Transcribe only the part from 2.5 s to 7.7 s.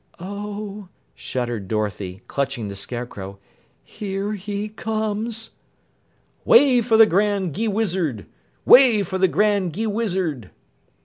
the Scarecrow, "Here he comes!" "Way for the Grand